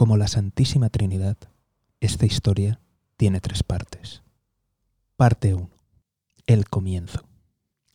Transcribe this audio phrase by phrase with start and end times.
[0.00, 1.36] Como la Santísima Trinidad,
[2.00, 2.80] esta historia
[3.18, 4.22] tiene tres partes.
[5.16, 5.68] Parte 1.
[6.46, 7.28] El comienzo.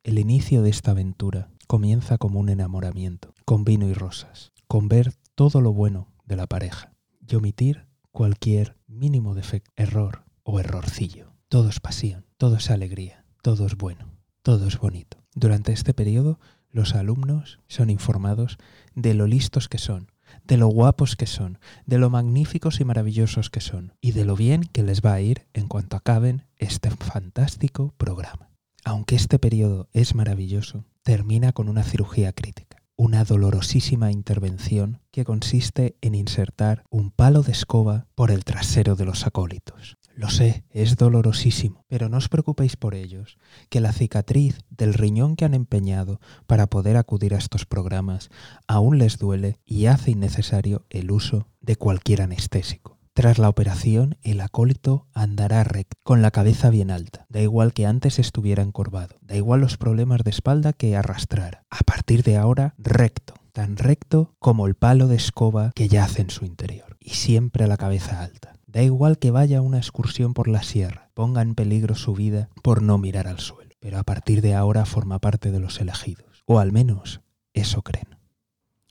[0.03, 5.15] El inicio de esta aventura comienza como un enamoramiento, con vino y rosas, con ver
[5.33, 6.93] todo lo bueno de la pareja
[7.27, 11.33] y omitir cualquier mínimo defecto, error o errorcillo.
[11.49, 14.11] Todo es pasión, todo es alegría, todo es bueno,
[14.43, 15.23] todo es bonito.
[15.33, 18.59] Durante este periodo, los alumnos son informados
[18.93, 20.11] de lo listos que son,
[20.43, 24.35] de lo guapos que son, de lo magníficos y maravillosos que son, y de lo
[24.35, 28.49] bien que les va a ir en cuanto acaben este fantástico programa.
[28.83, 35.97] Aunque este periodo es maravilloso, termina con una cirugía crítica, una dolorosísima intervención que consiste
[36.01, 39.97] en insertar un palo de escoba por el trasero de los acólitos.
[40.15, 43.37] Lo sé, es dolorosísimo, pero no os preocupéis por ellos,
[43.69, 48.29] que la cicatriz del riñón que han empeñado para poder acudir a estos programas
[48.65, 52.97] aún les duele y hace innecesario el uso de cualquier anestésico.
[53.13, 57.25] Tras la operación, el acólito andará recto, con la cabeza bien alta.
[57.27, 61.63] Da igual que antes estuviera encorvado, da igual los problemas de espalda que arrastrara.
[61.69, 66.29] A partir de ahora, recto, tan recto como el palo de escoba que yace en
[66.29, 66.97] su interior.
[66.99, 68.54] Y siempre la cabeza alta.
[68.75, 72.49] Da igual que vaya a una excursión por la sierra, ponga en peligro su vida
[72.61, 76.43] por no mirar al suelo, pero a partir de ahora forma parte de los elegidos,
[76.45, 77.21] o al menos
[77.53, 78.17] eso creen.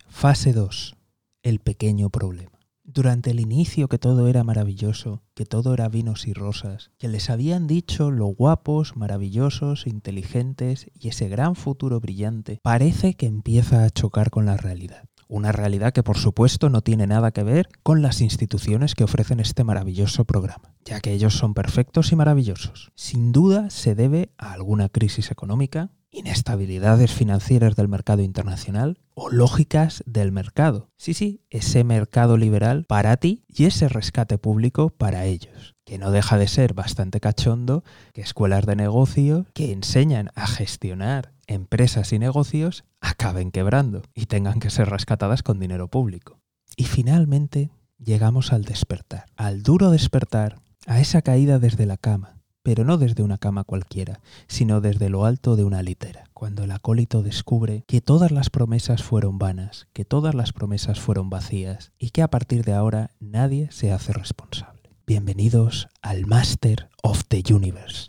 [0.09, 0.97] Fase 2.
[1.43, 2.61] El pequeño problema.
[2.83, 7.29] Durante el inicio que todo era maravilloso, que todo era vinos y rosas, que les
[7.29, 13.91] habían dicho lo guapos, maravillosos, inteligentes y ese gran futuro brillante, parece que empieza a
[13.91, 15.11] chocar con la realidad.
[15.29, 19.41] Una realidad que por supuesto no tiene nada que ver con las instituciones que ofrecen
[19.41, 22.93] este maravilloso programa, ya que ellos son perfectos y maravillosos.
[22.95, 30.03] Sin duda se debe a alguna crisis económica, inestabilidades financieras del mercado internacional o lógicas
[30.07, 30.91] del mercado.
[30.97, 36.11] Sí, sí, ese mercado liberal para ti y ese rescate público para ellos que no
[36.11, 42.19] deja de ser bastante cachondo que escuelas de negocio que enseñan a gestionar empresas y
[42.19, 46.39] negocios acaben quebrando y tengan que ser rescatadas con dinero público.
[46.77, 52.85] Y finalmente llegamos al despertar, al duro despertar, a esa caída desde la cama, pero
[52.85, 57.23] no desde una cama cualquiera, sino desde lo alto de una litera, cuando el acólito
[57.23, 62.23] descubre que todas las promesas fueron vanas, que todas las promesas fueron vacías y que
[62.23, 64.74] a partir de ahora nadie se hace responsable.
[65.07, 68.09] Bienvenidos al Master of the Universe.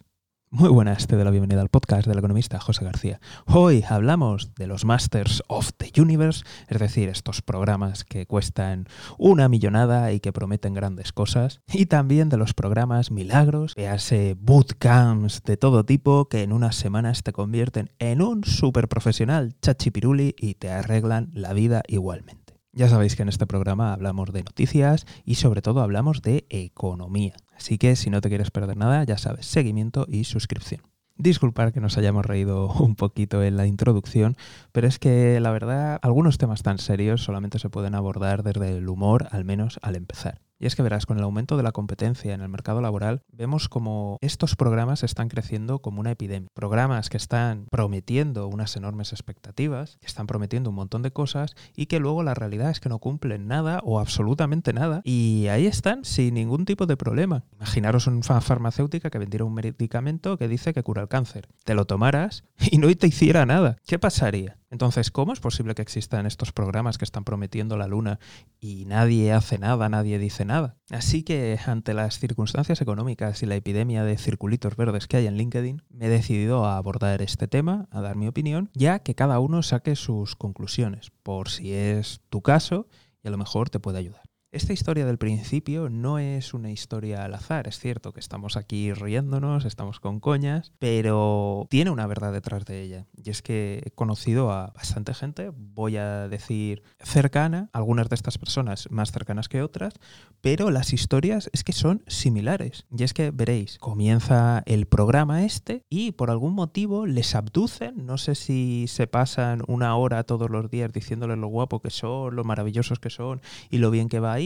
[0.49, 3.19] Muy buenas, te doy la bienvenida al podcast del economista José García.
[3.47, 9.49] Hoy hablamos de los Masters of the Universe, es decir, estos programas que cuestan una
[9.49, 15.43] millonada y que prometen grandes cosas, y también de los programas milagros, que hace bootcamps
[15.43, 20.53] de todo tipo que en unas semanas te convierten en un super profesional chachipiruli y
[20.53, 22.44] te arreglan la vida igualmente.
[22.75, 27.33] Ya sabéis que en este programa hablamos de noticias y sobre todo hablamos de economía.
[27.55, 30.81] Así que si no te quieres perder nada, ya sabes, seguimiento y suscripción.
[31.15, 34.35] Disculpar que nos hayamos reído un poquito en la introducción,
[34.73, 38.89] pero es que la verdad algunos temas tan serios solamente se pueden abordar desde el
[38.89, 40.41] humor, al menos al empezar.
[40.59, 43.67] Y es que verás, con el aumento de la competencia en el mercado laboral, vemos
[43.67, 46.47] como estos programas están creciendo como una epidemia.
[46.53, 51.87] Programas que están prometiendo unas enormes expectativas, que están prometiendo un montón de cosas y
[51.87, 55.01] que luego la realidad es que no cumplen nada o absolutamente nada.
[55.03, 57.43] Y ahí están sin ningún tipo de problema.
[57.53, 61.49] Imaginaros una farmacéutica que vendiera un medicamento que dice que cura el cáncer.
[61.65, 63.77] Te lo tomaras y no te hiciera nada.
[63.85, 64.57] ¿Qué pasaría?
[64.71, 68.19] Entonces, ¿cómo es posible que existan estos programas que están prometiendo la luna
[68.59, 70.77] y nadie hace nada, nadie dice nada?
[70.89, 75.37] Así que, ante las circunstancias económicas y la epidemia de circulitos verdes que hay en
[75.37, 79.39] LinkedIn, me he decidido a abordar este tema, a dar mi opinión, ya que cada
[79.39, 82.87] uno saque sus conclusiones, por si es tu caso
[83.23, 84.24] y a lo mejor te puede ayudar.
[84.55, 88.93] Esta historia del principio no es una historia al azar, es cierto que estamos aquí
[88.93, 93.05] riéndonos, estamos con coñas, pero tiene una verdad detrás de ella.
[93.21, 98.37] Y es que he conocido a bastante gente, voy a decir cercana, algunas de estas
[98.37, 99.95] personas más cercanas que otras,
[100.39, 102.85] pero las historias es que son similares.
[102.97, 108.17] Y es que veréis, comienza el programa este y por algún motivo les abducen, no
[108.17, 112.45] sé si se pasan una hora todos los días diciéndoles lo guapo que son, lo
[112.45, 114.44] maravillosos que son y lo bien que va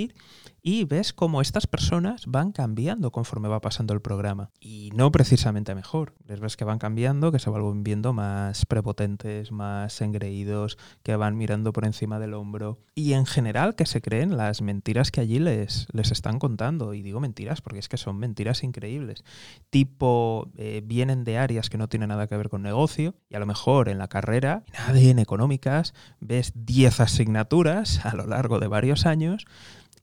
[0.61, 4.51] y ves cómo estas personas van cambiando conforme va pasando el programa.
[4.59, 6.13] Y no precisamente mejor.
[6.27, 11.37] Les ves que van cambiando, que se van viendo más prepotentes, más engreídos, que van
[11.37, 12.79] mirando por encima del hombro.
[12.95, 16.93] Y en general que se creen las mentiras que allí les, les están contando.
[16.93, 19.23] Y digo mentiras porque es que son mentiras increíbles.
[19.69, 23.39] Tipo, eh, vienen de áreas que no tienen nada que ver con negocio y a
[23.39, 24.63] lo mejor en la carrera,
[24.93, 29.45] en económicas, ves 10 asignaturas a lo largo de varios años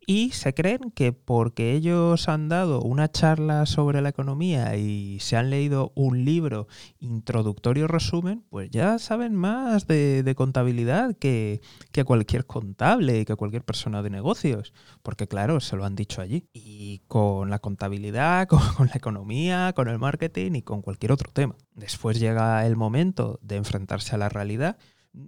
[0.06, 5.36] y se creen que porque ellos han dado una charla sobre la economía y se
[5.36, 6.68] han leído un libro
[7.00, 11.60] introductorio resumen, pues ya saben más de, contabilidad que,
[11.90, 14.72] que, cualquier contable, que cualquier persona de negocios,
[15.02, 16.48] porque claro, se lo han dicho allí.
[16.52, 21.32] Y con la contabilidad, con, con la economía, con el marketing y con cualquier otro
[21.32, 21.56] tema.
[21.74, 24.78] Después llega el momento de enfrentarse a la realidad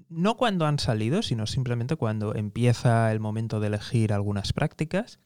[0.08, 5.20] no cuando han salido, sino simplemente cuando empieza el momento de elegir algunas prácticas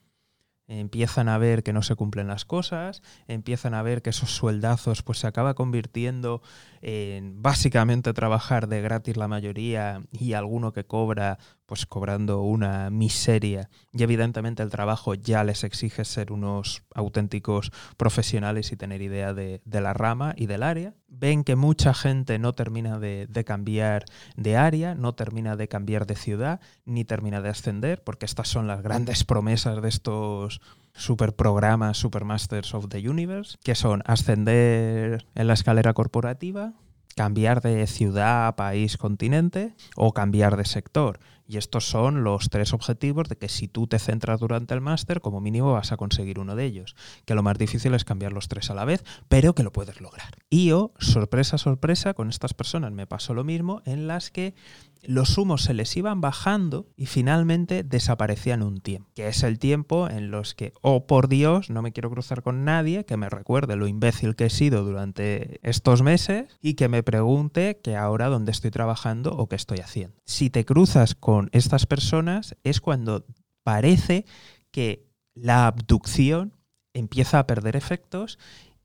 [0.67, 5.03] empiezan a ver que no se cumplen las cosas, empiezan a ver que esos sueldazos
[5.03, 6.41] pues se acaba convirtiendo
[6.81, 11.37] en básicamente trabajar de gratis la mayoría y alguno que cobra
[11.73, 18.71] pues cobrando una miseria y evidentemente el trabajo ya les exige ser unos auténticos profesionales
[18.71, 20.93] y tener idea de, la rama y del área.
[21.07, 24.05] Ven que mucha gente no termina de, de cambiar
[24.35, 28.67] de área, no termina de cambiar de ciudad, ni termina de ascender, porque estas son
[28.67, 30.61] las grandes promesas de estos
[30.93, 36.73] super programas, super masters of the universe, que son ascender en la escalera corporativa,
[37.15, 41.19] cambiar de ciudad, país, continente o cambiar de sector.
[41.47, 45.21] Y estos son los tres objetivos de que si tú te centras durante el máster,
[45.21, 46.95] como mínimo vas a conseguir uno de ellos.
[47.25, 49.99] Que lo más difícil es cambiar los tres a la vez, pero que lo puedes
[50.01, 50.42] lograr.
[50.53, 54.53] Y yo, sorpresa, sorpresa, con estas personas me pasó lo mismo, en las que
[55.01, 60.07] los humos se les iban bajando y finalmente desaparecían un tiempo, que es el tiempo
[60.07, 63.75] en los que, oh por Dios, no me quiero cruzar con nadie que me recuerde
[63.75, 68.51] lo imbécil que he sido durante estos meses y que me pregunte que ahora dónde
[68.51, 70.21] estoy trabajando o qué estoy haciendo.
[70.27, 73.25] Si te cruzas con estas personas es cuando
[73.63, 74.27] parece
[74.69, 76.53] que la abducción
[76.93, 78.37] empieza a perder efectos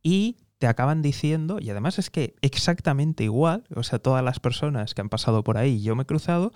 [0.03, 4.95] y te acaban diciendo, y además es que exactamente igual, o sea, todas las personas
[4.95, 6.53] que han pasado por ahí, yo me he cruzado,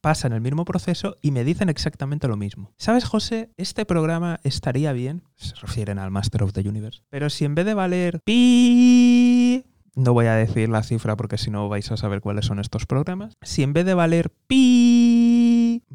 [0.00, 2.72] pasan el mismo proceso y me dicen exactamente lo mismo.
[2.76, 3.50] ¿Sabes, José?
[3.56, 7.66] Este programa estaría bien, se refieren al Master of the Universe, pero si en vez
[7.66, 9.64] de valer pi...
[9.96, 12.86] No voy a decir la cifra porque si no vais a saber cuáles son estos
[12.86, 13.34] programas.
[13.42, 14.99] Si en vez de valer pi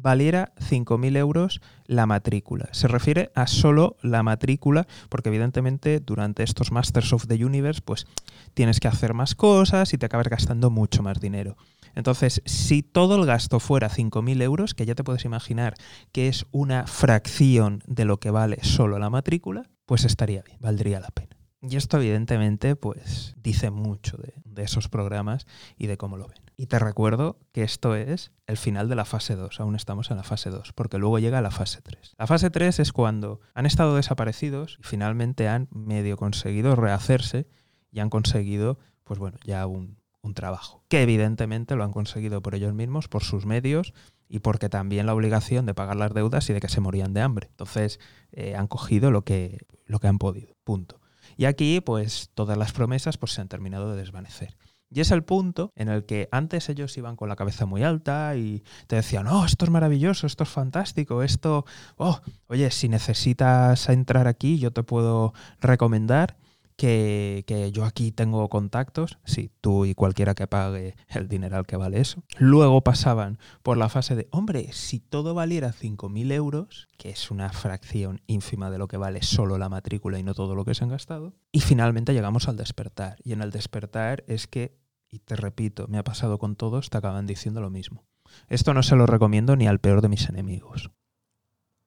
[0.06, 2.68] valiera 5.000 euros la matrícula.
[2.70, 8.06] Se refiere a solo la matrícula, porque evidentemente durante estos Masters of the Universe, pues
[8.54, 11.56] tienes que hacer más cosas y te acabas gastando mucho más dinero.
[11.96, 15.74] Entonces, si todo el gasto fuera 5.000 euros, que ya te puedes imaginar
[16.12, 21.00] que es una fracción de lo que vale solo la matrícula, pues estaría bien, valdría
[21.00, 21.35] la pena.
[21.68, 25.46] Y esto evidentemente pues dice mucho de, esos programas
[25.76, 26.38] y de cómo lo ven.
[26.56, 30.16] Y te recuerdo que esto es el final de la fase 2, aún estamos en
[30.16, 32.14] la fase 2, porque luego llega la fase 3.
[32.18, 37.46] La fase 3 es cuando han estado desaparecidos y finalmente han medio conseguido rehacerse
[37.90, 42.54] y han conseguido, pues bueno, ya un, un trabajo, que evidentemente lo han conseguido por
[42.54, 43.92] ellos mismos, por sus medios
[44.28, 47.20] y porque también la obligación de pagar las deudas y de que se morían de
[47.20, 47.48] hambre.
[47.50, 48.00] Entonces
[48.32, 51.00] eh, han cogido lo que, lo que han podido, punto.
[51.36, 54.56] Y aquí, pues todas las promesas pues, se han terminado de desvanecer.
[54.88, 58.36] Y es el punto en el que antes ellos iban con la cabeza muy alta
[58.36, 61.66] y te decían, oh, esto es maravilloso, esto es fantástico, esto,
[61.96, 66.36] oh, oye, si necesitas entrar aquí, yo te puedo recomendar
[66.76, 72.00] que, yo aquí tengo contactos, sí, tú y cualquiera que pague el dineral que vale
[72.00, 72.22] eso.
[72.38, 77.50] Luego pasaban por la fase de, hombre, si todo valiera 5.000 euros, que es una
[77.50, 80.84] fracción ínfima de lo que vale solo la matrícula y no todo lo que se
[80.84, 81.34] han gastado.
[81.50, 83.16] Y finalmente llegamos al despertar.
[83.24, 84.78] Y en el despertar es que,
[85.10, 88.04] y te repito, me ha pasado con todos, te acaban diciendo lo mismo.
[88.48, 90.90] Esto no se lo recomiendo ni al peor de mis enemigos.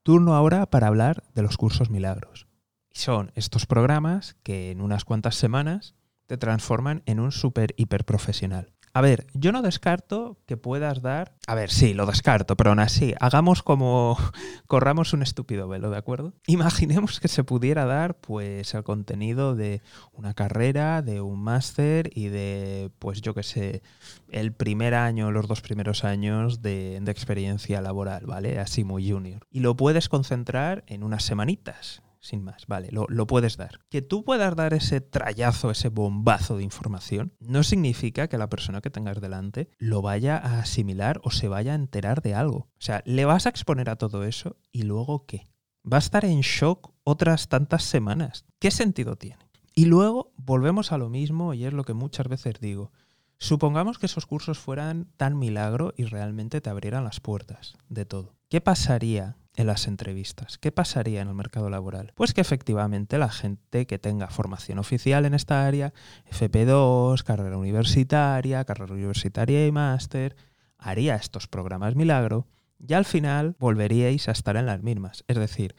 [0.04, 2.49] Turno ahora para hablar de los cursos milagros
[2.92, 5.96] son estos programas que en unas cuantas semanas
[6.28, 8.74] te transforman en un super hiper profesional.
[8.94, 11.36] A ver, yo no descarto que puedas dar.
[11.48, 14.18] A ver, sí, lo descarto, pero aún así, hagamos como.
[14.68, 16.34] corramos un estúpido velo, ¿de acuerdo?
[16.48, 19.82] Imaginemos que se pudiera dar, pues, el contenido de
[20.12, 23.84] una carrera, de un máster y de, pues, yo qué sé,
[24.32, 28.60] el primer año, los dos primeros años de, de experiencia laboral, ¿vale?
[28.60, 29.46] Así muy junior.
[29.52, 33.80] Y lo puedes concentrar en unas semanitas sin más, vale, lo, puedes dar.
[33.90, 38.82] Que tú puedas dar ese trayazo, ese bombazo de información, no significa que la persona
[38.82, 42.58] que tengas delante lo vaya a asimilar o se vaya a enterar de algo.
[42.58, 45.48] O sea, le vas a exponer a todo eso y luego qué?
[45.92, 48.46] Va a estar en shock otras tantas semanas.
[48.60, 49.50] ¿Qué sentido tiene?
[49.74, 52.92] Y luego volvemos a lo mismo y es lo que muchas veces digo.
[53.38, 58.36] Supongamos que esos cursos fueran tan milagro y realmente te abrieran las puertas de todo.
[58.50, 60.58] ¿Qué pasaría en las entrevistas.
[60.58, 62.14] ¿Qué pasaría en el mercado laboral?
[62.16, 65.94] Pues que efectivamente la gente que tenga formación oficial en esta área,
[66.32, 70.38] FP2, carrera universitaria, carrera universitaria y máster,
[70.78, 72.48] haría estos programas milagro
[72.80, 75.26] y al final volveríais a estar en las mismas.
[75.28, 75.76] Es decir,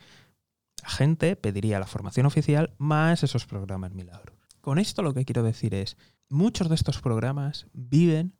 [0.83, 4.37] la gente pediría la formación oficial más esos programas milagros.
[4.61, 5.97] Con esto lo que quiero decir es,
[6.29, 8.35] muchos de estos programas viven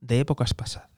[0.00, 0.88] de épocas pasadas.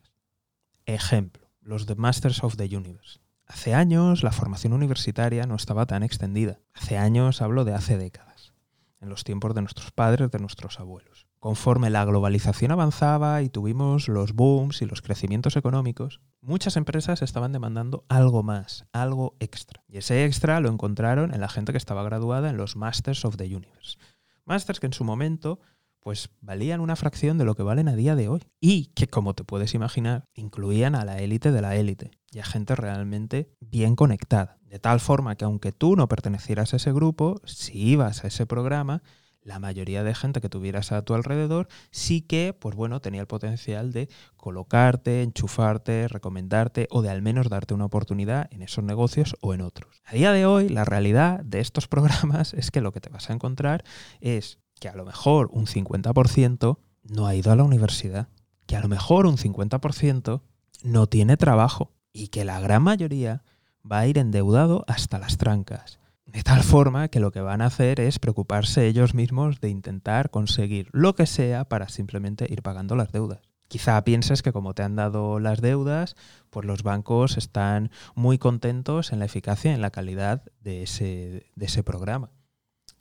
[0.87, 3.19] Ejemplo, los de Masters of the Universe.
[3.49, 6.61] Hace años la formación universitaria no estaba tan extendida.
[6.75, 8.53] Hace años hablo de hace décadas,
[9.01, 11.27] en los tiempos de nuestros padres, de nuestros abuelos.
[11.41, 17.53] Conforme la globalización avanzaba y tuvimos los booms y los crecimientos económicos, muchas empresas estaban
[17.53, 19.83] demandando algo más, algo extra.
[19.89, 23.37] Y ese extra lo encontraron en la gente que estaba graduada en los Masters of
[23.37, 23.99] the Universe.
[24.45, 25.61] Masters que en su momento
[26.09, 28.41] pues valían una fracción de lo que valen a día de hoy.
[28.63, 32.47] Y que, como te puedes imaginar, incluían a la élite de la élite y a
[32.47, 34.57] gente realmente bien conectada.
[34.63, 38.47] De tal forma que aunque tú no pertenecieras a ese grupo, si ibas a ese
[38.47, 39.03] programa,
[39.43, 43.27] la mayoría de gente que tuvieras a tu alrededor sí que, pues bueno, tenía el
[43.27, 49.37] potencial de colocarte, enchufarte, recomendarte o de al menos darte una oportunidad en esos negocios
[49.43, 50.01] o en otros.
[50.07, 53.29] A día de hoy, la realidad de estos programas es que lo que te vas
[53.29, 53.85] a encontrar
[54.21, 58.29] es que a lo mejor un 50% no ha ido a la universidad,
[58.67, 60.43] que a lo mejor un 50%
[60.83, 63.43] no tiene trabajo y que la gran mayoría
[63.91, 65.99] va a ir endeudado hasta las trancas.
[66.27, 70.31] De tal forma que lo que van a hacer es preocuparse ellos mismos de intentar
[70.31, 73.41] conseguir lo que sea para simplemente ir pagando las deudas.
[73.69, 76.17] Quizá pienses que como te han dado las deudas,
[76.51, 81.51] pues los bancos están muy contentos en la eficacia y en la calidad de ese,
[81.55, 82.31] de ese programa.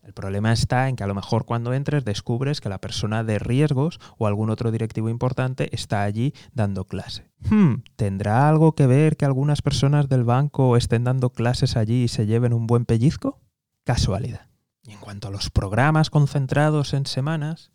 [0.08, 3.40] El problema está en que a lo mejor cuando entres descubres que la persona de
[3.40, 7.30] riesgos o algún otro directivo importante está allí dando clase.
[7.50, 12.08] Hmm, ¿Tendrá algo que ver que algunas personas del banco estén dando clases allí y
[12.08, 13.42] se lleven un buen pellizco?
[13.84, 14.48] Casualidad.
[14.86, 17.74] Y en cuanto a los programas concentrados en semanas,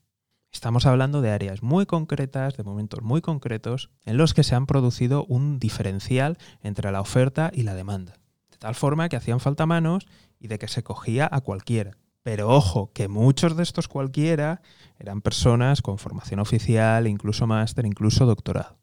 [0.51, 4.65] estamos hablando de áreas muy concretas, de momentos muy concretos, en los que se han
[4.65, 8.15] producido un diferencial entre la oferta y la demanda.
[8.51, 10.07] De tal forma que hacían falta manos
[10.41, 11.99] y de que se cogía a cualquiera.
[12.23, 14.63] Pero ojo, que muchos de estos cualquiera
[14.99, 18.79] eran personas con formación oficial, incluso máster, incluso doctorado.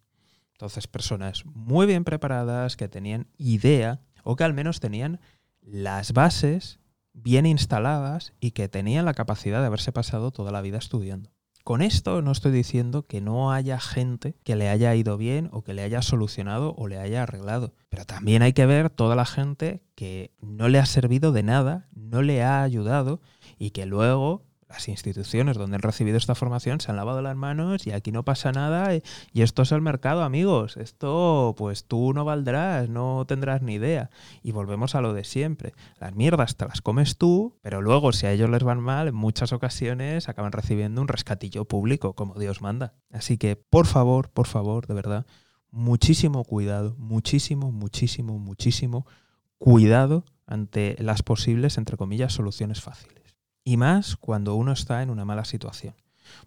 [0.54, 5.22] Entonces, personas muy bien preparadas, que tenían idea o que al menos tenían
[5.62, 6.80] las bases
[7.14, 11.32] bien instaladas y que tenían la capacidad de haberse pasado toda la vida estudiando.
[11.70, 15.62] Con esto no estoy diciendo que no haya gente que le haya ido bien o
[15.62, 19.28] que le haya solucionado o le haya arreglado, pero también hay que ver toda la
[19.28, 23.22] gente que no le ha servido de nada, no le ha ayudado
[23.60, 27.88] y que luego las instituciones donde han recibido esta formación se han lavado las manos
[27.88, 29.02] y aquí no pasa nada y,
[29.34, 30.78] esto es el mercado, amigos.
[30.78, 34.10] Esto, pues tú no valdrás, no tendrás ni idea.
[34.44, 35.74] Y volvemos a lo de siempre.
[36.00, 39.16] Las mierdas te las comes tú, pero luego si a ellos les van mal, en
[39.16, 42.94] muchas ocasiones acaban recibiendo un rescatillo público, como Dios manda.
[43.12, 45.26] Así que, por favor, por favor, de verdad,
[45.72, 49.08] muchísimo cuidado, muchísimo, muchísimo, muchísimo
[49.58, 53.19] cuidado ante las posibles, entre comillas, soluciones fáciles.
[53.70, 55.94] Y más cuando uno está en una mala situación.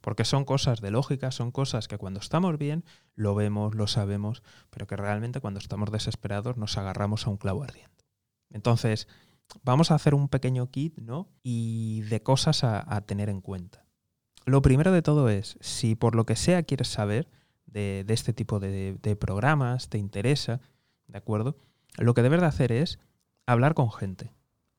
[0.00, 4.42] Porque son cosas de lógica, son cosas que cuando estamos bien lo vemos, lo sabemos,
[4.70, 8.06] pero que realmente cuando estamos desesperados nos agarramos a un clavo ardiente.
[8.50, 9.06] Entonces,
[9.62, 11.28] vamos a hacer un pequeño kit, ¿no?
[11.44, 13.86] Y de cosas a, tener en cuenta.
[14.44, 17.30] Lo primero de todo es, si por lo que sea quieres saber
[17.66, 20.60] de, este tipo de, de programas, te interesa,
[21.06, 21.56] ¿de acuerdo?
[21.98, 22.98] Lo que debes de hacer es
[23.46, 24.32] hablar con gente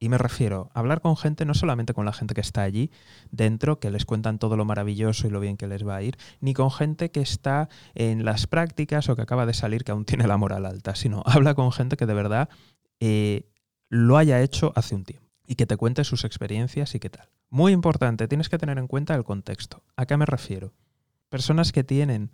[0.04, 2.92] y me refiero a hablar con gente, no solamente con la gente que está allí
[3.32, 6.18] dentro, que les cuentan todo lo maravilloso y lo bien que les va a ir,
[6.42, 10.04] ni con gente que está en las prácticas o que acaba de salir que aún
[10.04, 12.50] tiene la moral alta, sino habla con gente que de verdad
[13.00, 13.48] eh,
[13.88, 17.30] lo haya hecho hace un tiempo y que te cuente sus experiencias y qué tal.
[17.50, 19.84] Muy importante, tienes que tener en cuenta el contexto.
[19.96, 20.74] ¿A qué me refiero?
[21.30, 22.30] Personas que tienen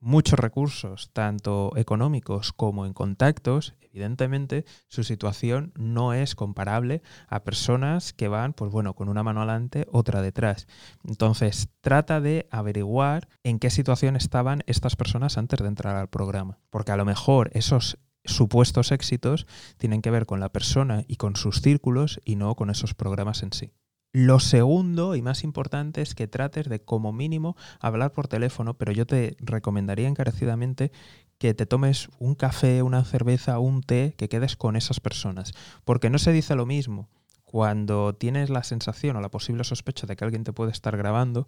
[0.00, 8.12] muchos recursos, tanto económicos como en contactos, evidentemente su situación no es comparable a personas
[8.12, 10.66] que van, pues bueno, con una mano adelante, otra detrás.
[11.04, 16.58] Entonces, trata de averiguar en qué situación estaban estas personas antes de entrar al programa,
[16.70, 19.46] porque a lo mejor esos supuestos éxitos
[19.78, 23.42] tienen que ver con la persona y con sus círculos y no con esos programas
[23.42, 23.72] en sí.
[24.12, 28.90] Lo segundo y más importante es que trates de como mínimo hablar por teléfono, pero
[28.90, 30.90] yo te recomendaría encarecidamente
[31.38, 35.52] que te tomes un café, una cerveza, un té, que quedes con esas personas,
[35.84, 37.08] porque no se dice lo mismo
[37.44, 41.46] cuando tienes la sensación o la posible sospecha de que alguien te puede estar grabando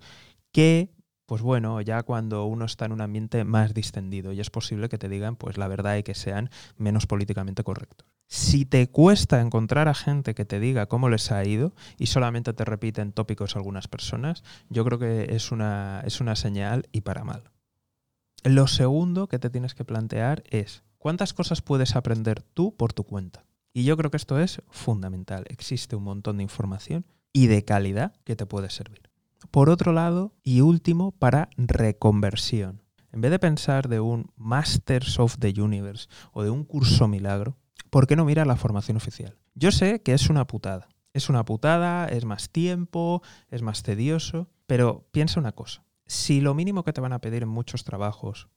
[0.52, 0.95] que
[1.26, 4.99] pues bueno, ya cuando uno está en un ambiente más distendido y es posible que
[4.99, 8.12] te digan pues la verdad y que sean menos políticamente correctos.
[8.34, 12.54] Si te cuesta encontrar a gente que te diga cómo les ha ido y solamente
[12.54, 17.24] te repiten tópicos algunas personas, yo creo que es una, es una señal y para
[17.24, 17.50] mal.
[18.42, 23.04] Lo segundo que te tienes que plantear es ¿Cuántas cosas puedes aprender tú por tu
[23.04, 23.44] cuenta?
[23.74, 25.44] Y yo creo que esto es fundamental.
[25.48, 29.10] Existe un montón de información y de calidad que te puede servir.
[29.50, 32.82] Por otro lado, y último, para reconversión.
[33.12, 37.58] En vez de pensar de un Masters of the Universe o de un curso milagro,
[37.92, 39.37] ¿por qué no mira la formación oficial?
[39.54, 40.88] Yo sé que es una putada.
[41.12, 43.20] Es una putada, es más tiempo,
[43.50, 45.84] es más tedioso, pero piensa una cosa.
[46.06, 48.49] Si lo mínimo que te van a pedir en muchos trabajos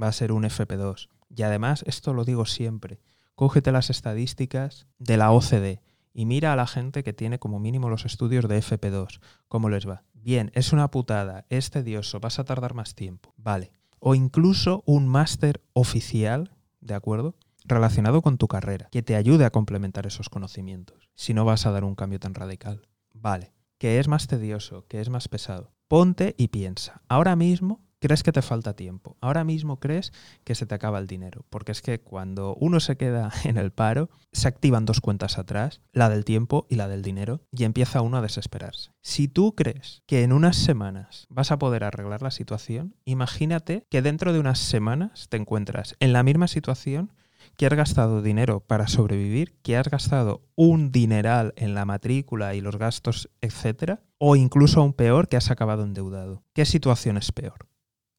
[0.00, 3.00] va a ser un FP2, y además esto lo digo siempre,
[3.34, 5.80] cógete las estadísticas de la OCDE
[6.12, 9.88] y mira a la gente que tiene como mínimo los estudios de FP2, cómo les
[9.88, 10.02] va.
[10.12, 13.32] Bien, es una putada, es tedioso, vas a tardar más tiempo.
[13.38, 13.72] Vale.
[13.98, 17.34] O incluso un máster oficial, ¿de acuerdo?
[17.64, 21.70] Relacionado con tu carrera, que te ayude a complementar esos conocimientos, si no vas a
[21.70, 22.86] dar un cambio tan radical.
[23.14, 23.52] Vale.
[23.78, 25.72] Que es más tedioso, que es más pesado.
[25.88, 27.02] Ponte y piensa.
[27.08, 29.16] Ahora mismo crees que te falta tiempo.
[29.22, 30.12] Ahora mismo crees
[30.44, 31.46] que se te acaba el dinero.
[31.48, 35.80] Porque es que cuando uno se queda en el paro, se activan dos cuentas atrás,
[35.92, 38.90] la del tiempo y la del dinero, y empieza uno a desesperarse.
[39.00, 44.02] Si tú crees que en unas semanas vas a poder arreglar la situación, imagínate que
[44.02, 47.10] dentro de unas semanas te encuentras en la misma situación
[47.56, 52.60] que has gastado dinero para sobrevivir, que has gastado un dineral en la matrícula y
[52.60, 56.42] los gastos, etcétera, o incluso aún peor, que has acabado endeudado.
[56.52, 57.68] ¿Qué situación es peor?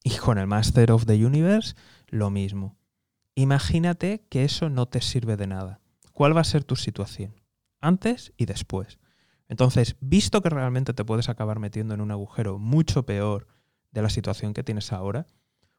[0.04, 1.76] Y con el Master of the Universe,
[2.08, 2.78] lo mismo.
[3.36, 5.82] Imagínate que eso no te sirve de nada.
[6.14, 7.42] ¿Cuál va a ser tu situación?
[7.82, 9.00] Antes y después.
[9.50, 13.48] Entonces, visto que realmente te puedes acabar metiendo en un agujero mucho peor
[13.92, 15.28] de la situación que tienes ahora,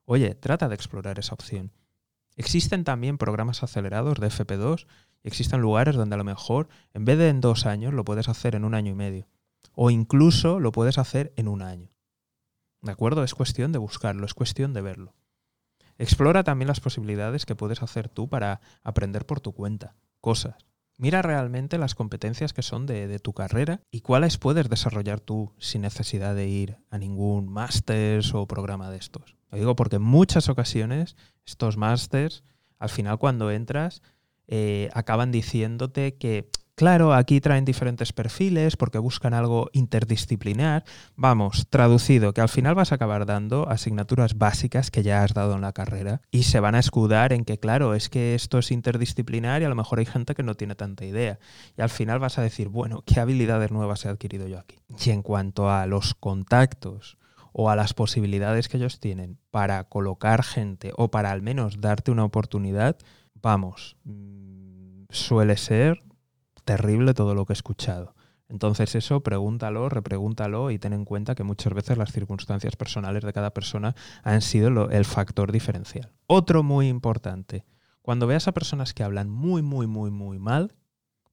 [0.05, 1.73] oye, trata de explorar esa opción.
[2.37, 4.87] Existen también programas acelerados de FP2
[5.25, 8.29] y existen lugares donde a lo mejor en vez de en dos años lo puedes
[8.29, 9.27] hacer en un año y medio.
[9.75, 11.91] O incluso lo puedes hacer en un año.
[12.83, 13.25] ¿De acuerdo?
[13.25, 15.15] Es cuestión de buscarlo, es cuestión de verlo.
[15.99, 20.57] Explora también las posibilidades que puedes hacer tú para aprender por tu cuenta, cosas.
[20.99, 25.83] Mira realmente las competencias que son de, tu carrera y cuáles puedes desarrollar tú sin
[25.83, 29.36] necesidad de ir a ningún máster o programa de estos.
[29.51, 32.45] Lo digo porque en muchas ocasiones estos másters,
[32.79, 34.03] al final cuando entras,
[34.49, 40.85] eh, acaban diciéndote que Claro, aquí traen diferentes perfiles porque buscan algo interdisciplinar.
[41.17, 45.55] Vamos, traducido, que al final vas a acabar dando asignaturas básicas que ya has dado
[45.55, 48.71] en la carrera y se van a escudar en que, claro, es que esto es
[48.71, 51.39] interdisciplinar y a lo mejor hay gente que no tiene tanta idea.
[51.79, 54.77] Y al final vas a decir, bueno, ¿qué habilidades nuevas he adquirido yo aquí?
[55.03, 57.17] Y en cuanto a los contactos
[57.59, 62.11] o a las posibilidades que ellos tienen para colocar gente o para al menos darte
[62.11, 62.99] una oportunidad,
[63.35, 66.03] vamos, mm, suele ser
[66.67, 68.15] terrible todo lo que he escuchado.
[68.51, 73.33] Entonces eso, pregúntalo, repregúntalo y ten en cuenta que muchas veces las circunstancias personales de
[73.33, 76.13] cada persona han sido el factor diferencial.
[76.27, 77.65] Otro muy importante,
[78.03, 80.75] cuando veas a personas que hablan muy, muy, muy, muy mal,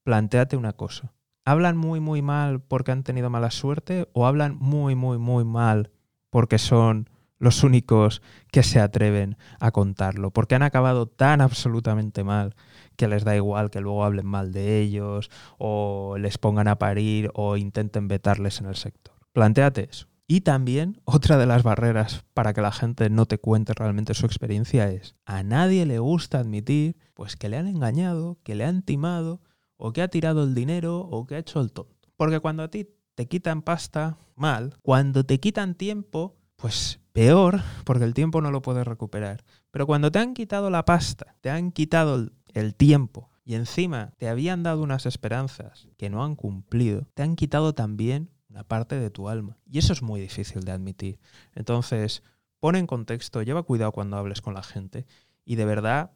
[0.03, 1.11] planteate una cosa.
[1.43, 5.91] ¿Hablan muy, muy mal porque han tenido mala suerte o hablan muy, muy, muy mal
[6.33, 10.31] porque son los únicos que se atreven a contarlo?
[10.31, 12.55] Porque han acabado tan absolutamente mal
[12.95, 17.29] que les da igual que luego hablen mal de ellos o les pongan a parir
[17.35, 19.13] o intenten vetarles en el sector.
[19.31, 20.07] Plantéate eso.
[20.25, 24.25] Y también otra de las barreras para que la gente no te cuente realmente su
[24.25, 28.81] experiencia es a nadie le gusta admitir pues que le han engañado, que le han
[28.81, 29.39] timado
[29.77, 32.09] o que ha tirado el dinero o que ha hecho el tonto.
[32.17, 38.05] Porque cuando a ti te quitan pasta, mal, cuando te quitan tiempo, pues peor, porque
[38.05, 39.43] el tiempo no lo puedes recuperar.
[39.71, 44.29] Pero cuando te han quitado la pasta, te han quitado el tiempo y encima te
[44.29, 49.09] habían dado unas esperanzas que no han cumplido, te han quitado también una parte de
[49.09, 49.57] tu alma.
[49.65, 51.19] Y eso es muy difícil de admitir.
[51.53, 52.23] Entonces,
[52.59, 55.05] pon en contexto, lleva cuidado cuando hables con la gente
[55.45, 56.11] y de verdad,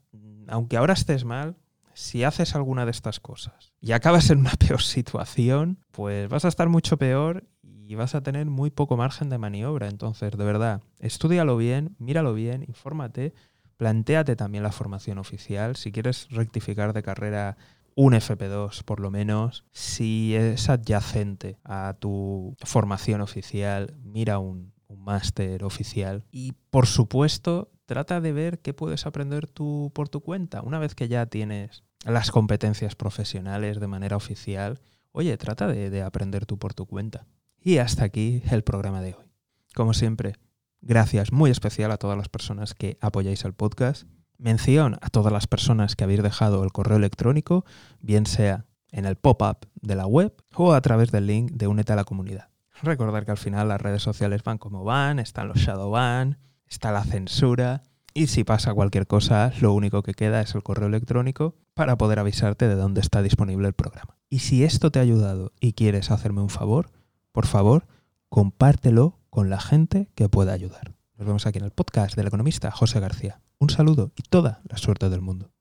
[0.48, 1.58] aunque ahora estés mal,
[1.98, 6.48] si haces alguna de estas cosas y acabas en una peor situación, pues vas a
[6.48, 9.88] estar mucho peor y vas a tener muy poco margen de maniobra.
[9.88, 13.34] Entonces, de verdad, estudialo bien, míralo bien, infórmate
[13.78, 15.76] Plantéate también la formación oficial.
[15.76, 17.58] Si quieres rectificar de carrera
[17.96, 25.64] un FP2 por lo menos, si es adyacente a tu formación oficial, mira un, máster
[25.64, 26.26] oficial.
[26.32, 30.62] Y por supuesto, trata de ver qué puedes aprender tú por tu cuenta.
[30.62, 34.80] Una vez que ya tienes las competencias profesionales de manera oficial,
[35.12, 37.28] oye, trata de, de aprender tú por tu cuenta.
[37.60, 39.26] Y hasta aquí el programa de hoy.
[39.74, 40.34] Como siempre,
[40.82, 44.08] Gracias muy especial a todas las personas que apoyáis el podcast.
[44.38, 47.66] Mención a todas las personas que habéis dejado el correo electrónico,
[48.00, 51.94] bien sea en el pop-up de la web o a través del link de Únete
[51.94, 52.50] a la comunidad.
[52.84, 56.92] Recordar que al final las redes sociales van como van, están los shadow ban, está
[56.92, 57.82] la censura
[58.18, 62.18] Y si pasa cualquier cosa, lo único que queda es el correo electrónico para poder
[62.18, 64.18] avisarte de dónde está disponible el programa.
[64.28, 66.90] Y si esto te ha ayudado y quieres hacerme un favor,
[67.32, 67.86] por favor,
[68.28, 70.96] compártelo con la gente que pueda ayudar.
[71.16, 73.40] Nos vemos aquí en el podcast del economista José García.
[73.60, 75.52] Un saludo y toda la suerte del mundo.